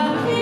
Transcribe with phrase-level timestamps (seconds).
[0.00, 0.39] Okay.